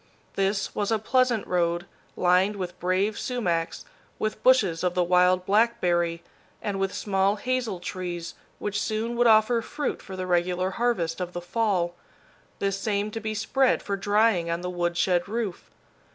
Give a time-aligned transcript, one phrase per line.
[0.33, 3.85] This was a pleasant road, lined with brave sumacs,
[4.17, 6.23] with bushes of the wild blackberry,
[6.59, 11.33] and with small hazel trees which soon would offer fruit for the regular harvest of
[11.33, 11.93] the fall,
[12.57, 15.69] this same to be spread for drying on the woodshed roof.